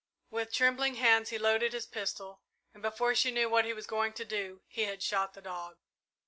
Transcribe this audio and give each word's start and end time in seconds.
With 0.31 0.51
trembling 0.51 0.95
hands 0.95 1.29
he 1.29 1.37
loaded 1.37 1.73
his 1.73 1.85
pistol, 1.85 2.41
and, 2.73 2.81
before 2.81 3.13
she 3.13 3.29
knew 3.29 3.51
what 3.51 3.65
he 3.65 3.73
was 3.73 3.85
going 3.85 4.13
to 4.13 4.25
do, 4.25 4.63
he 4.67 4.85
had 4.85 5.03
shot 5.03 5.35
the 5.35 5.43
dog. 5.43 5.77